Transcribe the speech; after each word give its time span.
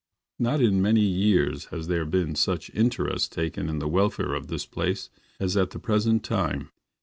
Not 0.39 0.61
in 0.61 0.81
many 0.81 1.01
years 1.01 1.65
has 1.65 1.85
there 1.87 2.05
been 2.05 2.33
such 2.33 2.71
interest 2.73 3.31
taken 3.33 3.69
in 3.69 3.77
the 3.77 3.87
welfare 3.87 4.33
of 4.33 4.47
this 4.47 4.65
place 4.65 5.11
as 5.39 5.55
at 5.55 5.69
the 5.69 5.79
present 5.79 6.23
time. 6.23 6.71